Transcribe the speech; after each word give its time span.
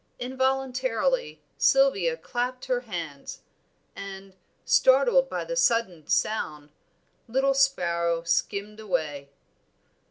Involuntarily 0.17 1.43
Sylvia 1.59 2.17
clapped 2.17 2.65
her 2.65 2.79
hands, 2.79 3.41
and, 3.95 4.35
startled 4.65 5.29
by 5.29 5.45
the 5.45 5.55
sudden 5.55 6.07
sound, 6.07 6.71
little 7.27 7.53
sparrow 7.53 8.23
skimmed 8.23 8.79
away. 8.79 9.29